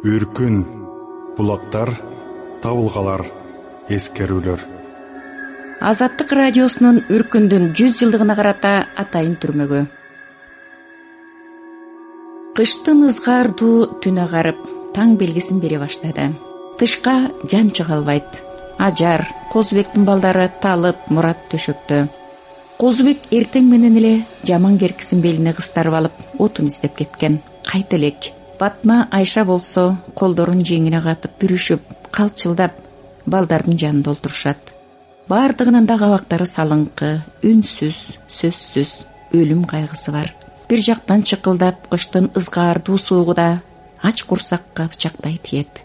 [0.00, 0.62] үркүн
[1.36, 1.90] булактар
[2.64, 3.20] табылгалар
[3.92, 4.62] эскерүүлөр.
[5.84, 8.70] Азаттык радиосунун үркүндүн жүз жылдыгына карата
[9.02, 9.82] атайын түрмөгү.
[12.56, 14.64] Кыштын ызгаардуу түнү агарып
[14.96, 16.30] таң белгисин бере баштады.
[16.80, 18.40] Тышка жан чыга албайт
[18.80, 22.06] ажар козубектин балдары талып мурат төшөктө.
[22.80, 24.16] Козубек эртең менен эле
[24.48, 27.42] жаман керкисин белине кыстарып алып отун издеп кеткен.
[27.68, 32.76] Кайта элек батма айша болсо колдорун жеңине катып бүрүшүп калчылдап
[33.26, 34.74] балдардын жанында олтурушат.
[35.30, 37.10] Баардыгынын да кабактары салыңкы
[37.46, 38.94] үнсүз сөзсүз
[39.32, 40.32] өлүм кайгысы бар.
[40.68, 43.62] Бир жактан чыкылдап кыштын ызгаардуу суугу да
[44.02, 45.82] ач курсакка бычактай тиет.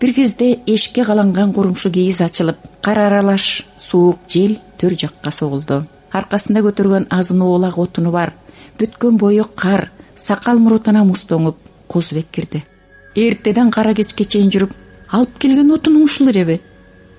[0.00, 5.84] Бир кезде эшикке каланган курумшу кийиз ачылып кар аралаш суук жел төр жакка согулду.
[6.12, 8.34] Аркасында көтөргөн азын оолак отуну бар.
[8.78, 11.56] Бүткөн бою кар сакал мурутуна муз тоңуп
[11.88, 12.64] козубек кирди.
[13.14, 14.72] Эртеден кара кечке чейин жүрүп
[15.10, 16.60] алып келген отунуң ушул элеби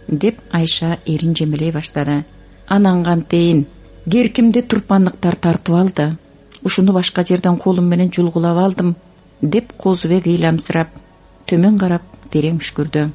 [0.07, 2.23] деп айша эрин жемелей баштады.
[2.67, 3.65] Анан кантейин
[4.09, 6.09] керкимди турпандыктар тартып алды
[6.63, 8.95] ушуну башка жерден колум менен жулгулап алдым
[9.41, 10.89] деп козубек ыйламсырап
[11.47, 13.09] төмөн карап терең үшкүрдү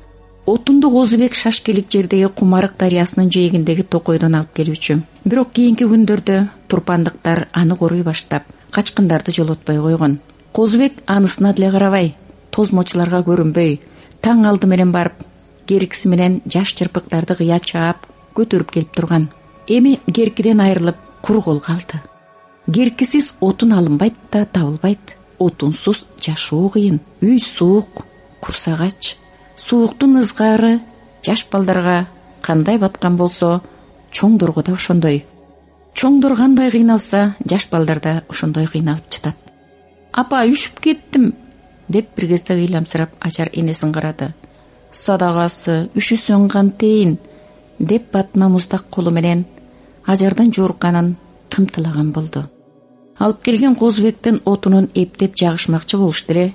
[0.47, 4.99] отунду козубек шашкелик жердеги кумарык дарыясынын жээгиндеги токойдон алып келүүчү.
[5.25, 10.19] Бирок кийинки күндөрдө турпандыктар аны коруй баштап качкындарды жолотпой койгон
[10.53, 12.15] козубек анысына деле карабай
[12.51, 13.79] тозмочуларга көрүнбөй
[14.23, 15.25] таң алды менен барып
[15.67, 19.29] керкиси менен жаш чырпыктарды кыя чаап көтөрүп келип турган.
[19.67, 22.01] Эми керкиден айрылып кур кол калды.
[22.67, 25.17] Керкисиз отун алынбайт да табылбайт.
[25.39, 28.05] Отунсуз жашоо кыйын үй суук
[28.41, 29.17] курсагач
[29.57, 30.81] сууктун ызгаары
[31.27, 32.07] жаш балдарга
[32.43, 33.61] кандай баткан болсо
[34.13, 35.25] чоңдорго да ошондой.
[35.95, 39.52] Чоңдор кандай кыйналса жаш балдар да ошондой кыйналып жатат
[40.13, 41.33] апа үшүп кеттим
[41.89, 44.33] деп бир кезде ыйламсырап ажар энесин карады.
[44.93, 47.19] Садагасы үшүсөң кантейин
[47.79, 49.45] деп батма муздак колу менен
[50.07, 51.17] ажардын жуурканын
[51.51, 52.45] кымтылаган болду.
[53.19, 56.53] Алып келген козубектин отунун эптеп жагышмакчы болушту эле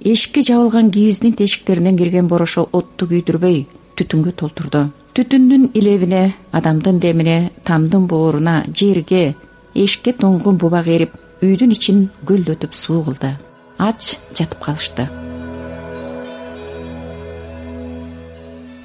[0.00, 3.66] эшикке жабылган кийиздин тешиктеринен кирген борошо отту күйдүрбөй
[3.96, 4.88] түтүнгө толтурду.
[5.14, 9.34] Түтүндүн илебине адамдын демине тамдын бооруна жерге
[9.74, 13.30] эшикке тоңгон бубак эрип үйдүн ичин көлдөтүп суу кылды
[13.78, 15.06] ач жатып калышты.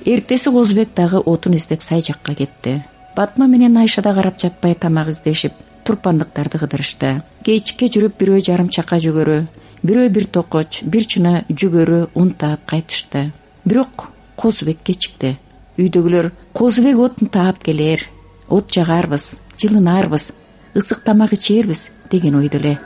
[0.06, 2.84] Эртеси козубек дагы отун издеп сай жакка кетти.
[3.16, 5.54] Батма менен айша да карап жатпай тамак издешип
[5.84, 7.24] турпандыктарды кыдырышты.
[7.44, 9.48] Кечке жүрүп бирөө жарым чака жүгөрү
[9.84, 13.32] бирөө бир токоч бир чыны жүгөрү un таап кайтышты.
[13.66, 15.38] Бирок козубек кечикти
[15.78, 18.06] үйдөгүлөр козубек отун таап келер
[18.50, 20.32] от жагарбыз жылынарбыз
[20.76, 22.80] ысык тамак ичербиз деген ойдо эле.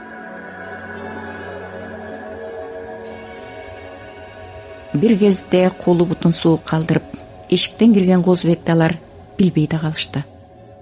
[4.93, 7.03] Бир кезде колу бутун суук калтырып
[7.49, 8.97] эшиктен кирген козубекти алар
[9.37, 10.23] билбей да калышты.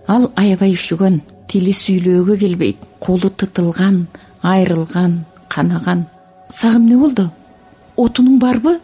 [0.08, 4.08] Ал аябай үшүгөн тили сүйлөөгө келбейт колу тытылган
[4.42, 6.06] айрылган канаган.
[6.50, 7.32] Сага эмне болду?
[7.98, 8.80] Отунуң барбы?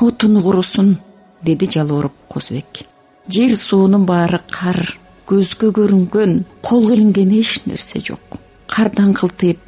[0.00, 0.98] Отуну курусун
[1.42, 2.86] деди жалооруп козубек
[3.28, 8.38] жер суунун баары кар көзгө көрүнгөн колго илинген эч нерсе жок.
[8.70, 9.58] Кардан кылтыйып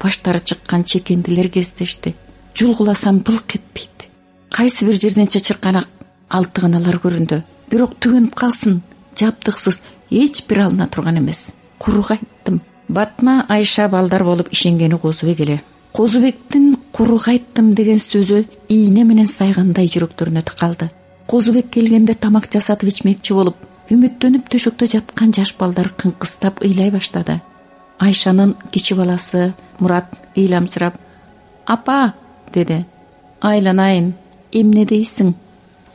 [0.00, 2.14] баштары чыккан чекендилер кездешти.
[2.54, 4.08] Жулгуласам былк этпейт
[4.50, 5.88] кайсы бир жерден чычырканак
[6.28, 7.42] алтыгыналар көрүндү.
[7.70, 8.80] Бирок түгөнүп калсын
[9.18, 9.80] жабдыксыз
[10.10, 11.52] эч бир алына турган эмес.
[11.78, 15.62] Куру кайттым батма айша балдар болуп ишенгени козубек эле.
[15.92, 20.90] Козубектин куру кайттым деген сөзү ийне менен сайгандай жүрөктөрүнө тыкалды
[21.28, 23.56] козубек келгенде тамак жасатып ичмекчи болуп
[23.94, 27.40] үмүттөнүп төшөктө жаткан жаш балдар кыңкыстап ыйлай баштады.
[27.98, 30.94] Айшанын кичи баласы мурат ыйламсырап
[31.66, 32.14] апа!
[32.52, 32.84] деди.
[33.40, 34.14] Айланайын
[34.52, 35.34] эмне дейсиң?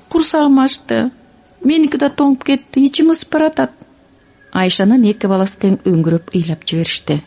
[0.10, 1.10] Курсагым ачты
[1.64, 3.72] меники да тоңуп кетти ичим ысып баратат
[4.54, 7.20] айшанын эки баласы тең өңгүрөп ыйлап жиберишти.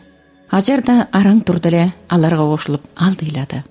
[0.51, 3.63] Ажар да араң турду эле аларга кошулуп алды ыйлады.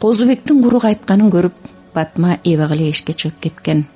[0.00, 3.86] Козубектин куру кайтканын көрүп батма эбак эле эшикке чыгып кеткен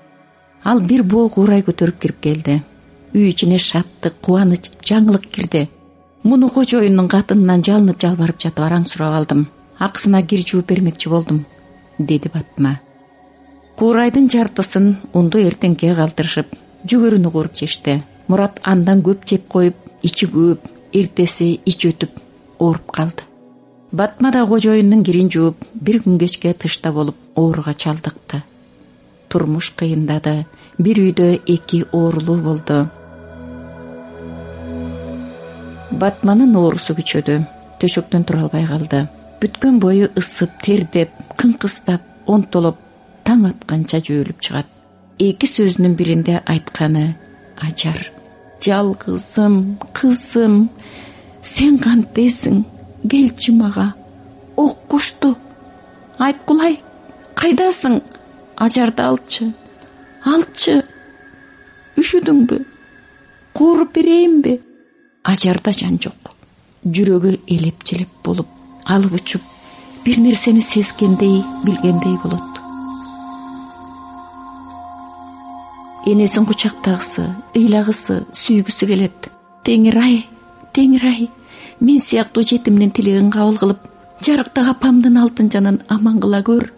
[0.64, 2.62] ал бир боо куурай көтөрүп кирип келди.
[3.14, 5.69] Үй ичине шаттык кубаныч жаңылык кирди.
[6.25, 9.46] Муну кожоюндун катынынан жалынып жалбарып жатып араң сурап алдым.
[9.78, 11.44] Акысына кир жууп бермекчи болдум
[11.99, 12.81] деди батма.
[13.76, 16.56] Куурайдын жартысын унду эртеңкиге калтырышып
[16.88, 22.19] жүгөрүнү кууруп жешти мурат андан көп жеп коюп ичи көөп эртеси ич өтүп
[22.58, 23.28] ооруп калды.
[23.93, 28.43] Батма да кожоюндун кирин жууп бир күн кечке тышта болуп ооруга чалдыкты
[29.29, 30.44] турмуш кыйындады.
[30.79, 32.79] Бир үйдө эки оорулуу болду.
[35.91, 37.38] Батманын оорусу күчөдү.
[37.81, 39.05] Төшөктөн тура албай калды.
[39.43, 42.81] Бүткөн бою ысып тердеп кыңкыстап онтолоп
[43.25, 44.67] таң атканча жөөлүп чыгат.
[45.19, 47.15] Эки сөзүнүн биринде айтканы
[47.62, 48.15] ажар
[48.65, 50.69] жалгызым кызым
[51.43, 52.65] сен кантесиң?
[53.11, 53.91] Келчи мага
[54.56, 55.35] ок кушту
[56.19, 56.79] айткулай
[57.37, 57.99] кайдасың
[58.56, 59.53] ажарды алчы.
[60.25, 60.83] Алчы.
[62.01, 62.59] Үшүдүңбү
[63.55, 64.59] кууруп берейинби?
[65.23, 66.35] Ажарда жан жок.
[66.85, 68.49] Жүрөгү элеп болуп
[68.85, 69.43] алып учуп
[70.05, 72.51] бир нерсени сезгендей билгендей болот.
[76.07, 77.25] Энесин кучактагысы
[77.57, 79.31] ыйлагысы сүйгүсү келет.
[79.65, 80.19] Теңир ай
[80.75, 81.31] теңир ай
[81.81, 83.87] мен сыяктуу жетимдин тилегин кабыл кылып
[84.27, 86.69] жарыктык апамдын алтын жанын аман кыла көр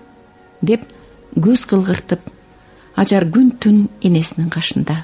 [0.63, 0.87] деп
[1.37, 2.21] көз кылгыртып
[2.97, 4.97] ажар күн түн энесинин кашында.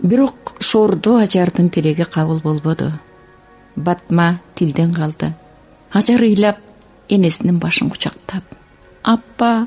[0.00, 2.92] Бирок шоордо ажардын тилеги кабыл болбоду.
[3.76, 5.32] Батма тилден калды.
[5.92, 6.58] Ажар ыйлап
[7.08, 8.44] энесинин башын кучактап.
[9.02, 9.66] Апа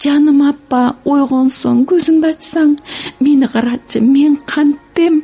[0.00, 2.76] жаным апа ойгонсоң көзүңдү ачсаң
[3.20, 5.22] мени карачы мен канттем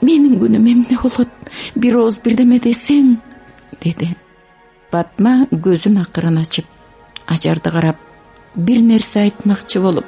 [0.00, 1.32] менин күнүм эмне болот
[1.74, 3.16] бир ооз бирдеме десең
[3.80, 4.14] деди.
[4.92, 6.68] Батма көзүн акырын ачып
[7.26, 8.07] ажарды карап
[8.58, 10.04] бир нерсе айтмакчы болуп.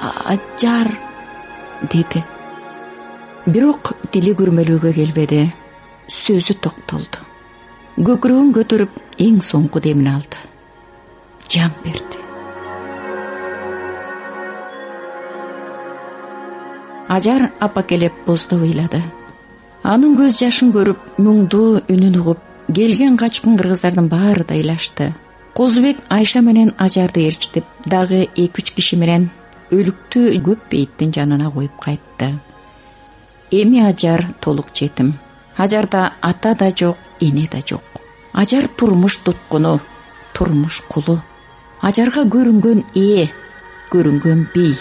[0.00, 0.92] Ажар
[1.90, 2.22] деди.
[3.46, 5.48] Бирок тили күрмөлөөгө келбеди.
[6.08, 7.24] Сөзү токтолду.
[7.98, 10.38] Көкүрөгүн көтөрүп эң соңку демин алды.
[11.50, 12.22] Жан берди.
[17.08, 19.00] Ажар апакелеп боздоп ыйлады.
[19.82, 25.14] Анын көз жашын көрүп мұңдуу үнүн угуп келген качкын кыргыздардын баары да ыйлашты
[25.58, 29.24] козубек айша менен ажарды ээрчитип дагы эки үч киши менен
[29.74, 32.28] өлүктү көп бейиттин жанына коюп кайтты.
[33.50, 35.18] Эми ажар толук жетим
[35.56, 37.82] ажарда ата да жок эне да жок.
[38.32, 39.80] Ажар турмуш туткуну
[40.32, 41.18] турмуш кулу.
[41.82, 43.26] Ажарга көрүнгөн ээ
[43.90, 44.76] көрүнгөн бий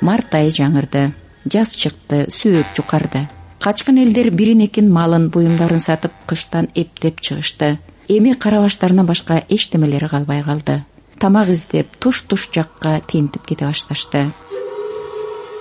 [0.00, 1.12] март айы жаңырды
[1.46, 3.28] жаз чыкты сөөк жукарды
[3.64, 7.78] качкын элдер бирин экин малын буюмдарын сатып кыштан эптеп чыгышты.
[8.08, 10.82] Эми кара баштарынан башка эчтемелери калбай калды.
[11.18, 14.30] Тамак издеп туш туш жакка тентип кете башташты.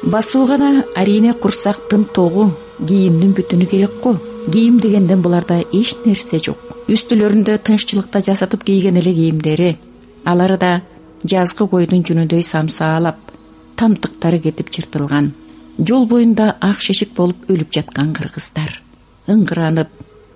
[0.03, 2.51] Басууга да арийне курсак тынтоогу
[2.87, 4.19] кийимдин бүтүнү керек го.
[4.51, 6.59] Кийим дегенден буларда эч нерсе жок.
[6.87, 9.77] Үстүлөрүндө тынччылыкта жасатып кийген эле кийимдери
[10.25, 10.81] алары да
[11.23, 13.31] жазгы койдун жүнүндөй самсаалап
[13.79, 15.31] тамтыктары кетип жыртылган
[15.77, 18.81] жол боюнда ак шешик болуп өлүп жаткан кыргыздар.
[19.27, 19.89] Ыңгыранып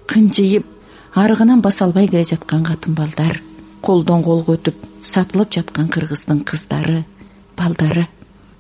[0.08, 0.66] кынжыйып
[1.14, 3.42] арыгынан баса албай келе жаткан катын балдар
[3.82, 7.04] колдон колго өтүп сатылып жаткан кыргыздын кыздары
[7.58, 8.08] балдары.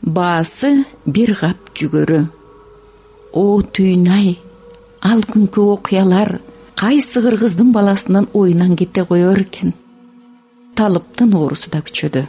[0.01, 2.21] Баасы бир кап жүгөрү.
[3.33, 4.37] О түйүн ай
[5.01, 6.39] ал күнкү окуялар
[6.77, 9.73] кайсы кыргыздын баласынын оюнан кете коер экен?
[10.75, 12.27] Талыптын оорусу да күчөдү.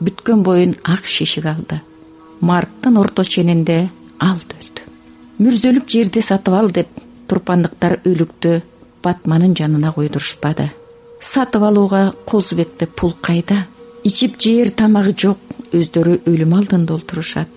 [0.00, 1.80] Бүткөн боюн ак шишик алды
[2.40, 3.78] марттын орто ченинде
[4.18, 4.86] алды өлдү
[5.44, 6.88] мүрзөлүк жерди сатып ал деп
[7.28, 8.60] турпандыктар өлүктү
[9.04, 10.70] батманын жанына койдурушпады.
[11.20, 13.66] Сатып алууга козубекте пул кайда?
[14.04, 15.38] Ичип жээр тамагы жок
[15.74, 17.48] өздөрү өлүм алдында олтурушат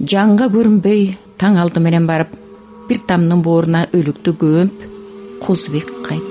[0.00, 1.02] жанга көрүнбөй
[1.40, 2.32] таң алды менен барып
[2.88, 4.88] бир тамдын бооруна өлүктү көмүп
[5.44, 6.29] козубек кайтты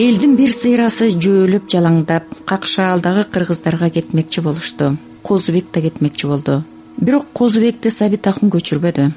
[0.00, 4.94] элдин бир сыйрасы жөөлөп жалаңдап какшаалдагы кыргыздарга кетмекчи болушту.
[5.22, 6.62] Козубек да кетмекчи болду.
[6.96, 9.10] Бирок козубекти сабитахун көчүрбөдү.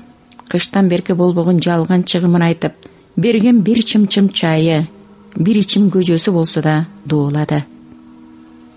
[0.50, 2.74] Кыштан берки болбогон жалган чыгымын айтып
[3.16, 4.84] берген бир чымчым чайы
[5.36, 7.64] бир ичим көжөсү болсо да дуулады.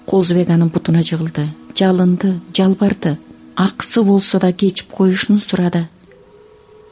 [0.06, 3.18] Козубек анын бутуна жыгылды жалынды жалбарды
[3.56, 5.88] акысы болсо да кечип коюшун сурады.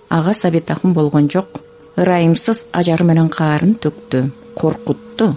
[0.09, 1.61] Ага сабитахун болгон жок
[1.97, 5.37] ырайымсыз ажары менен каарын төктү коркутту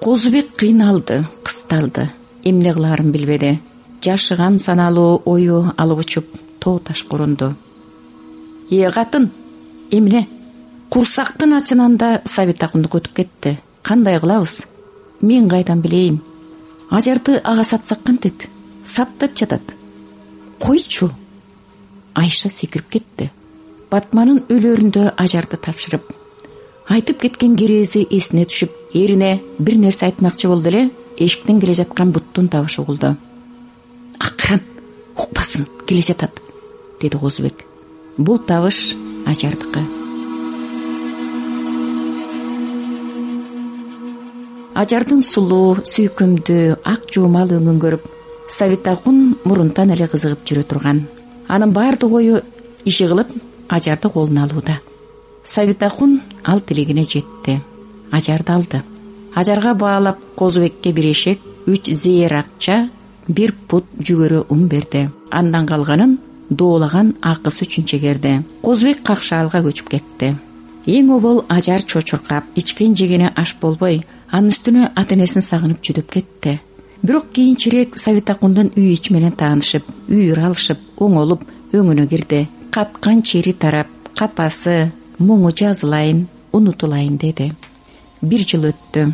[0.00, 2.08] козубек кыйналды кысталды.
[2.44, 3.60] Эмне кылаарын билбеди.
[4.02, 6.26] Жашыган саналуу ою алып учуп
[6.60, 7.56] тоо ташка урунду
[8.70, 9.30] э катын
[9.90, 10.28] эмне?
[10.90, 13.58] Курсактын ачынан да сабитахундуку өтүп кетти.
[13.82, 14.66] Кандай кылабыз?
[15.20, 16.20] Мен кайдан билейин
[16.90, 18.48] ажарды ага сатсак кантет
[18.84, 19.62] сат жатат.
[20.60, 21.10] Койчу?
[22.14, 23.30] Айша секирип кетти.
[23.90, 26.12] Батманын өлөрүндө ажарды тапшырып
[26.88, 32.48] айтып кеткен керээзи эсине түшүп эрине бир нерсе айтмакчы болду эле эшиктен келе жаткан буттун
[32.48, 33.16] табышы угулду.
[34.18, 34.62] Акырын
[35.16, 36.40] укпасын келе жатат
[37.00, 37.64] деди козубек
[38.16, 38.94] бул табыш
[39.26, 39.82] ажардыкы
[44.76, 48.10] ажардын сулуу сүйкүмдүү ак жуумал өңүн көрүп
[48.48, 51.06] сабитахун мурунтан эле кызыгып жүрө турган.
[51.48, 52.42] Анын баардык ою
[52.84, 53.32] иши кылып
[53.68, 54.80] ажарды колуна алууда
[55.46, 57.60] сабитакун ал тилегине жетти.
[58.10, 58.82] Ажарды алды.
[59.34, 62.90] Ажарга баалап козубекке бир эшек үч зээр акча
[63.28, 65.08] бир пут жүгөрү ун берди.
[65.30, 66.18] Андан калганын
[66.50, 68.42] доолаган акысы үчүн чегерди.
[68.62, 70.34] Козубек какшаалга көчүп кетти.
[70.86, 76.60] Эң обол ажар чочуркап ичкен жегени аш болбой анын үстүнө ата энесин сагынып жүдөп кетти.
[77.02, 81.42] Бирок кийинчерээк сабитакундун үй ичи менен таанышып үйүр алышып оңолуп
[81.74, 82.46] өңүнө кирди.
[82.70, 87.52] Каткан чери тарап капасы муңу жазылайын унутулайын деди.
[88.22, 89.12] Бир жыл өттү.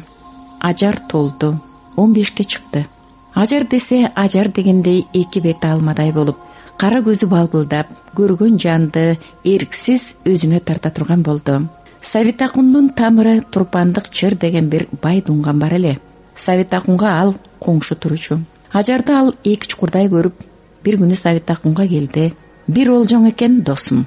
[0.60, 1.56] Ажар толду.
[1.96, 2.86] Он бешке чыкты.
[3.34, 6.36] Ажар десе ажар дегендей эки бети алмадай болуп
[6.78, 11.68] кара көзү балбылдап көргөн жанды эрксиз өзүнө тарта турган болду.
[12.00, 15.98] Сабитакундун тамыры турпандык чыр деген бир бай дунган бар эле.
[16.34, 18.40] Сабитакунга ал коңшу турчу
[18.72, 20.40] ажарды ал эки чукурдай көрүп
[20.84, 22.32] бир күнү сабитакунга келди.
[22.66, 24.06] Бир олжоң экен досум.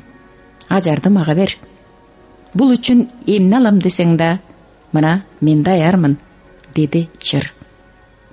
[0.69, 1.55] Ажарды мага бер
[2.55, 4.39] бул үчүн эмне алам десең да
[4.93, 6.17] мына мен даярмын
[6.73, 7.51] деди чыр.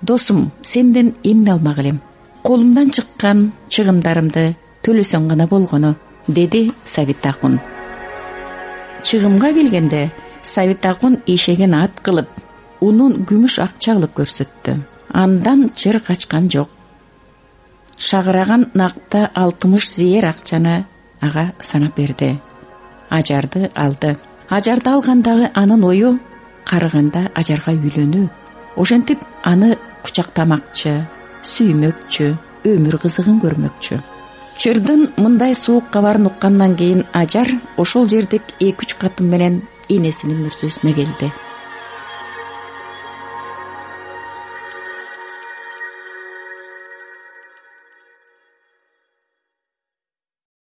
[0.01, 2.01] Досум сенден эмне алмак элем?
[2.43, 5.95] Колумдан чыккан чыгымдарымды төлөсөң гана болгону
[6.27, 7.61] деди сабитакун
[9.03, 10.11] чыгымга келгенде
[10.43, 12.29] сабитакун эшегин ат кылып
[12.81, 14.79] унун күмүш акча кылып көрсөттү.
[15.13, 16.71] Андан чыр качкан жок.
[17.99, 20.85] Шагыраган накта алтымыш зээр акчаны
[21.21, 22.39] ага санап берди
[23.19, 24.17] ажарды алды.
[24.49, 26.19] Ажарды алгандагы анын ою
[26.69, 28.29] карыганда ажарга үйлөнүү.
[28.77, 30.95] Ошентип аны кучактамакчы
[31.53, 32.33] сүймөкчү
[32.73, 34.01] өмүр кызыгын көрмөкчү.
[34.63, 40.95] Чырдын мындай суук кабарын уккандан кийин ажар ошол жердеги эки үч катын менен энесинин мүрзөсүнө
[40.95, 41.33] келди